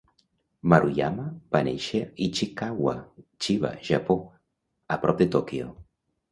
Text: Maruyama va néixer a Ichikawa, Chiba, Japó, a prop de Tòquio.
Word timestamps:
Maruyama 0.73 1.25
va 1.57 1.61
néixer 1.67 2.01
a 2.07 2.09
Ichikawa, 2.29 2.95
Chiba, 3.45 3.75
Japó, 3.93 4.19
a 4.97 5.01
prop 5.07 5.25
de 5.25 5.33
Tòquio. 5.39 5.73